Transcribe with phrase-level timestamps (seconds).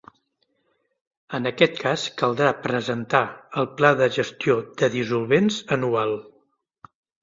[1.39, 3.23] En aquest cas, caldrà presentar
[3.65, 6.21] el pla de gestió de dissolvents anual.